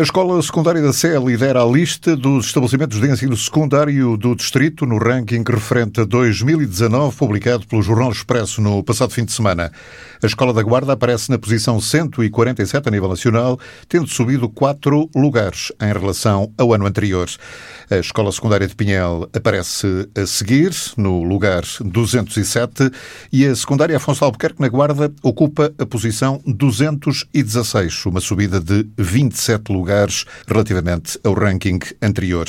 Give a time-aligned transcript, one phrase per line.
[0.00, 4.86] A Escola Secundária da Sé lidera a lista dos estabelecimentos de ensino secundário do Distrito
[4.86, 9.70] no ranking referente a 2019, publicado pelo Jornal Expresso no passado fim de semana.
[10.22, 13.60] A Escola da Guarda aparece na posição 147 a nível nacional,
[13.90, 17.28] tendo subido quatro lugares em relação ao ano anterior.
[17.90, 22.90] A Escola Secundária de Pinhel aparece a seguir, no lugar 207,
[23.30, 29.70] e a Secundária Afonso Albuquerque na Guarda ocupa a posição 216, uma subida de 27
[29.70, 32.46] lugares lugares relativamente ao ranking anterior.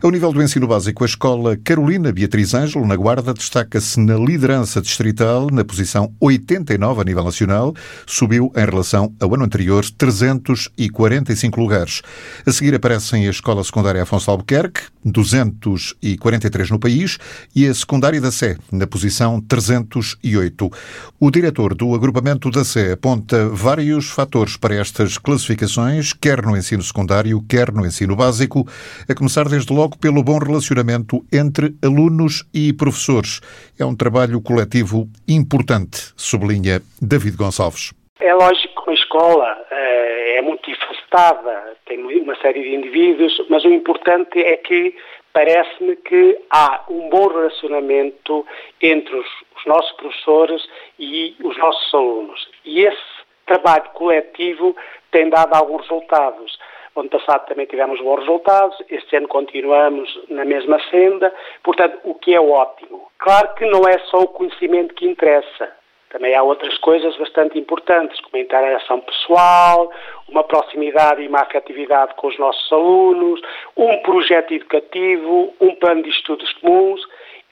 [0.00, 4.80] Ao nível do ensino básico, a escola Carolina Beatriz Ângelo, na Guarda, destaca-se na liderança
[4.80, 7.74] distrital, na posição 89 a nível nacional,
[8.06, 12.02] subiu em relação ao ano anterior 345 lugares.
[12.46, 17.18] A seguir aparecem a Escola Secundária Afonso Albuquerque, 243 no país,
[17.54, 20.70] e a Secundária da Sé, na posição 308.
[21.18, 26.73] O diretor do agrupamento da Sé aponta vários fatores para estas classificações, quer no ensino
[26.82, 28.64] secundário, quer no ensino básico,
[29.08, 33.40] a começar desde logo pelo bom relacionamento entre alunos e professores.
[33.78, 37.92] É um trabalho coletivo importante, sublinha David Gonçalves.
[38.20, 43.68] É lógico que uma escola é, é multifacetada, tem uma série de indivíduos, mas o
[43.68, 44.94] importante é que
[45.34, 48.46] parece-me que há um bom relacionamento
[48.80, 50.62] entre os, os, nossos professores
[50.98, 52.48] e os nossos alunos.
[52.64, 54.76] E esse trabalho coletivo
[55.10, 56.58] tem dado alguns resultados.
[56.96, 62.34] Ano passado também tivemos bons resultados, este ano continuamos na mesma senda, portanto, o que
[62.34, 63.08] é ótimo.
[63.18, 65.72] Claro que não é só o conhecimento que interessa,
[66.14, 69.90] também há outras coisas bastante importantes, como a interação pessoal,
[70.28, 73.40] uma proximidade e uma afetividade com os nossos alunos,
[73.76, 77.04] um projeto educativo, um plano de estudos comuns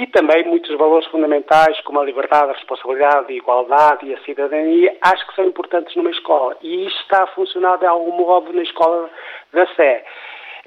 [0.00, 4.96] e também muitos valores fundamentais como a liberdade, a responsabilidade, a igualdade e a cidadania,
[5.02, 6.56] acho que são importantes numa escola.
[6.62, 9.10] E isto está a funcionar de algum modo na escola
[9.52, 10.02] da Sé.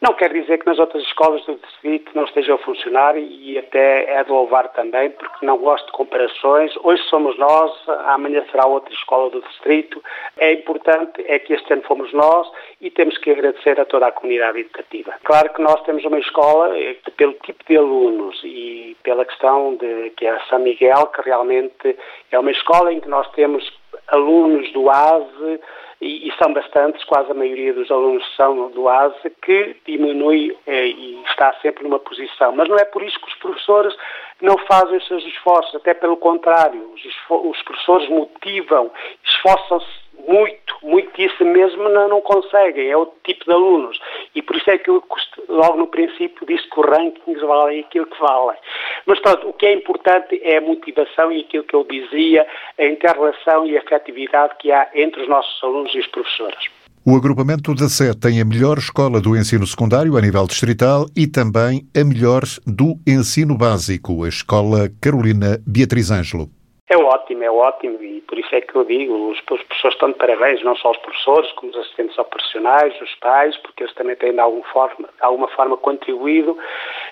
[0.04, 4.12] Não quer dizer que nas outras escolas do distrito não estejam a funcionar e até
[4.12, 6.74] é de louvar também, porque não gosto de comparações.
[6.84, 7.72] Hoje somos nós,
[8.08, 10.04] amanhã será outra escola do distrito.
[10.36, 14.12] É importante é que este ano fomos nós e temos que agradecer a toda a
[14.12, 15.14] comunidade educativa.
[15.24, 20.10] Claro que nós temos uma escola eh, pelo tipo de alunos e pela questão de
[20.18, 21.98] que é a São Miguel, que realmente
[22.30, 23.64] é uma escola em que nós temos
[24.10, 25.62] alunos do ASE,
[26.04, 30.88] e, e, são bastantes, quase a maioria dos alunos são do ASE, que diminui eh,
[30.88, 32.52] e está sempre numa posição.
[32.52, 33.96] Mas não é por isso que os professores
[34.42, 38.92] não fazem os seus esforços, até pelo contrário, os, os professores motivam,
[39.24, 44.00] esforçam-se muito, muitíssimo mesmo, não, não conseguem, é outro tipo de alunos.
[44.36, 45.04] E por isso é que eu
[45.50, 48.58] logo no princípio disse que os rankings valem aquilo que valem.
[49.06, 52.48] Mas pronto, o que é importante é a motivação e aquilo que eu dizia,
[52.80, 56.70] a inter-relação e a afetividade que há entre os nossos alunos e os professores.
[57.06, 61.28] O agrupamento da SE tem a melhor escola do ensino secundário a nível distrital e
[61.28, 66.50] também a melhor do ensino básico, a Escola Carolina Beatriz Ângelo.
[66.90, 70.18] É ótimo, é ótimo e por isso é que eu digo, os, professores estão de
[70.18, 74.34] parabéns, não só os professores, como os assistentes operacionais, os pais, porque eles também têm
[74.34, 76.58] de alguma forma, de alguma forma contribuído.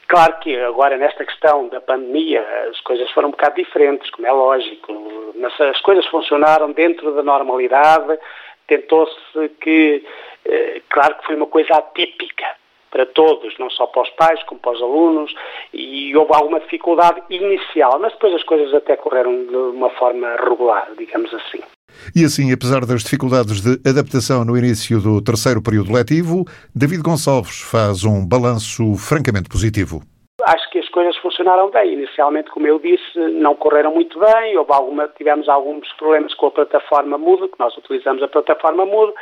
[0.07, 4.31] Claro que agora nesta questão da pandemia as coisas foram um bocado diferentes, como é
[4.31, 8.19] lógico, mas as coisas funcionaram dentro da normalidade,
[8.67, 10.05] tentou-se que,
[10.45, 12.45] eh, claro que foi uma coisa atípica,
[12.91, 15.34] para todos, não só para os pais como para os alunos,
[15.74, 20.90] e houve alguma dificuldade inicial, mas depois as coisas até correram de uma forma regular,
[20.97, 21.62] digamos assim.
[22.16, 27.62] E assim, apesar das dificuldades de adaptação no início do terceiro período letivo, David Gonçalves
[27.62, 30.01] faz um balanço francamente positivo.
[30.91, 31.94] Coisas funcionaram bem.
[31.94, 34.57] Inicialmente, como eu disse, não correram muito bem.
[34.57, 39.16] Houve alguma, tivemos alguns problemas com a plataforma Moodle, que nós utilizamos a plataforma Moodle,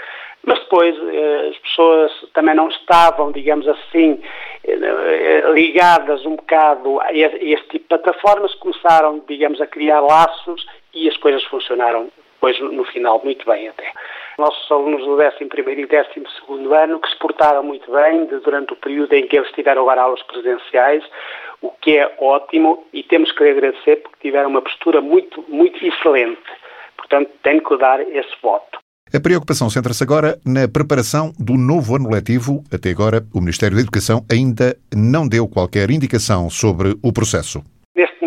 [0.43, 4.21] mas depois eh, as pessoas também não estavam, digamos assim,
[4.63, 11.07] eh, ligadas um bocado a este tipo de plataformas, começaram, digamos, a criar laços e
[11.07, 12.09] as coisas funcionaram
[12.39, 13.91] depois no final muito bem até.
[14.37, 19.11] Nossos alunos do 11 e 12 ano que se portaram muito bem durante o período
[19.13, 21.03] em que eles tiveram agora aulas presenciais,
[21.61, 26.41] o que é ótimo e temos que agradecer porque tiveram uma postura muito, muito excelente.
[26.97, 28.79] Portanto, tenho que dar esse voto.
[29.11, 32.63] A preocupação centra-se agora na preparação do novo ano letivo.
[32.71, 37.63] Até agora, o Ministério da Educação ainda não deu qualquer indicação sobre o processo.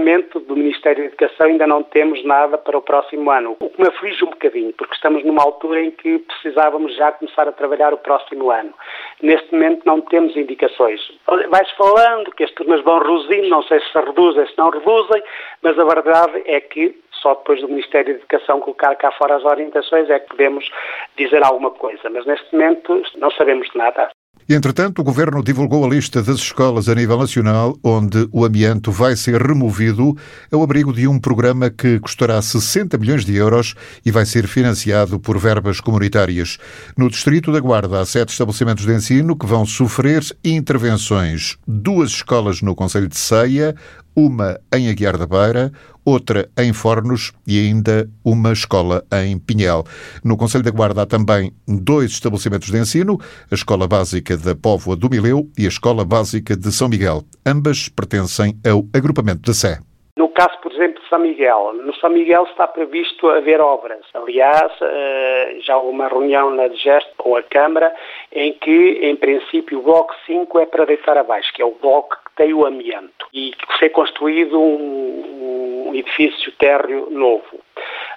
[0.03, 3.81] Momento, do Ministério da Educação ainda não temos nada para o próximo ano, o que
[3.81, 7.95] me aflige um bocadinho, porque estamos numa altura em que precisávamos já começar a trabalhar
[7.95, 8.75] o próximo ano.
[9.23, 11.01] Neste momento não temos indicações.
[11.49, 15.23] Vai-se falando que as turmas vão reduzindo, não sei se se reduzem, se não reduzem,
[15.63, 19.45] mas a verdade é que só depois do Ministério da Educação colocar cá fora as
[19.45, 20.69] orientações é que podemos
[21.17, 24.11] dizer alguma coisa, mas neste momento não sabemos nada.
[24.49, 29.15] Entretanto, o Governo divulgou a lista das escolas a nível nacional onde o amianto vai
[29.17, 30.17] ser removido
[30.51, 33.75] ao abrigo de um programa que custará 60 milhões de euros
[34.05, 36.59] e vai ser financiado por verbas comunitárias.
[36.97, 41.57] No Distrito da Guarda, há sete estabelecimentos de ensino que vão sofrer intervenções.
[41.67, 43.75] Duas escolas no Conselho de Ceia,
[44.17, 45.73] uma em Aguiar da Beira,
[46.05, 49.85] outra em Fornos e ainda uma escola em Pinhel.
[50.25, 53.19] No Conselho da Guarda há também dois estabelecimentos de ensino,
[53.51, 57.23] a Escola Básica da Póvoa do Mileu e a Escola Básica de São Miguel.
[57.47, 59.79] Ambas pertencem ao agrupamento da Sé.
[60.17, 64.05] No caso, por exemplo, de São Miguel, no São Miguel está previsto haver obras.
[64.13, 67.95] Aliás, eh, já houve uma reunião na DGEST com a Câmara
[68.31, 72.22] em que, em princípio, o Bloco 5 é para deitar abaixo, que é o bloco
[72.33, 77.61] que tem o amianto e que foi construído um, um edifício térreo novo.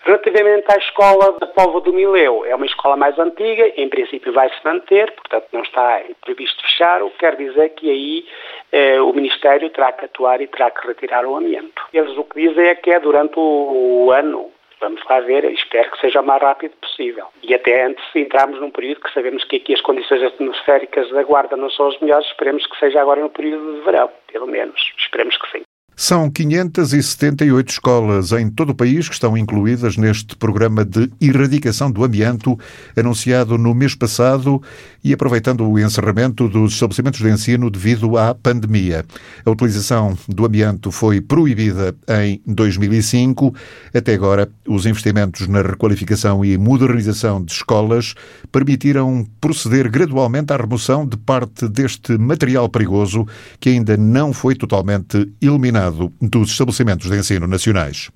[0.04, 4.50] Relativamente à escola da Póvoa do Mileu, é uma escola mais antiga, em princípio vai
[4.50, 8.26] se manter, portanto não está previsto fechar, o que quer dizer que aí
[8.72, 11.82] eh, o Ministério terá que atuar e terá que retirar o amianto.
[11.92, 14.52] Eles o que dizem é que é durante o, o ano
[14.86, 17.26] Vamos lá ver, espero que seja o mais rápido possível.
[17.42, 21.58] E até antes entrarmos num período que sabemos que aqui as condições atmosféricas da Guarda
[21.58, 24.80] não são as melhores, esperemos que seja agora no período de verão, pelo menos.
[24.96, 25.64] Esperemos que sim.
[25.98, 32.04] São 578 escolas em todo o país que estão incluídas neste programa de erradicação do
[32.04, 32.60] amianto
[32.98, 34.62] anunciado no mês passado
[35.02, 39.06] e aproveitando o encerramento dos estabelecimentos de ensino devido à pandemia.
[39.46, 43.56] A utilização do amianto foi proibida em 2005.
[43.94, 48.16] Até agora, os investimentos na requalificação e modernização de escolas
[48.52, 53.26] permitiram proceder gradualmente à remoção de parte deste material perigoso
[53.62, 58.12] que ainda não foi totalmente eliminado dos estabelecimentos de ensino nacionais.